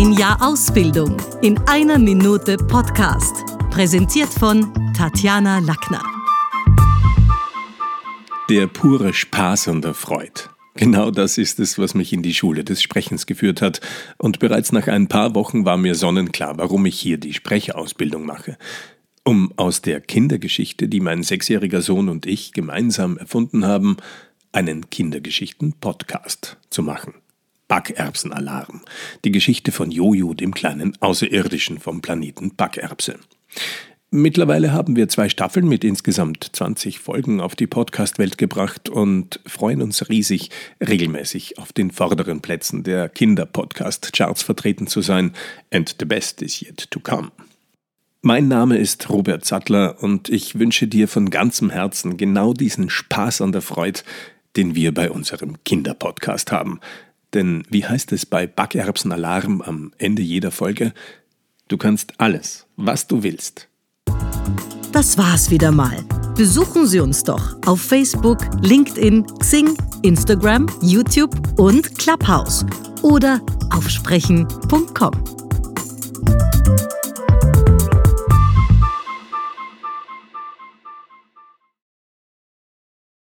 [0.00, 3.34] Ein Jahr Ausbildung in einer Minute Podcast.
[3.68, 6.04] Präsentiert von Tatjana Lackner.
[8.48, 10.42] Der pure Spaß und der Freude.
[10.76, 13.80] Genau das ist es, was mich in die Schule des Sprechens geführt hat.
[14.18, 18.56] Und bereits nach ein paar Wochen war mir sonnenklar, warum ich hier die Sprechausbildung mache.
[19.24, 23.96] Um aus der Kindergeschichte, die mein sechsjähriger Sohn und ich gemeinsam erfunden haben,
[24.52, 27.14] einen Kindergeschichten-Podcast zu machen.
[27.68, 28.82] Backerbsenalarm.
[29.24, 33.18] Die Geschichte von Jojo, dem kleinen Außerirdischen vom Planeten Backerbse.
[34.10, 39.82] Mittlerweile haben wir zwei Staffeln mit insgesamt 20 Folgen auf die Podcast-Welt gebracht und freuen
[39.82, 40.48] uns riesig,
[40.80, 45.34] regelmäßig auf den vorderen Plätzen der Kinder-Podcast-Charts vertreten zu sein.
[45.70, 47.30] And the best is yet to come.
[48.22, 53.42] Mein Name ist Robert Sattler und ich wünsche dir von ganzem Herzen genau diesen Spaß
[53.42, 54.00] an der Freude,
[54.56, 56.80] den wir bei unserem Kinderpodcast haben.
[57.34, 60.92] Denn wie heißt es bei Backerbsenalarm am Ende jeder Folge?
[61.68, 63.68] Du kannst alles, was du willst.
[64.92, 66.02] Das war's wieder mal.
[66.34, 72.64] Besuchen Sie uns doch auf Facebook, LinkedIn, Xing, Instagram, YouTube und Clubhouse
[73.02, 75.47] oder auf sprechen.com.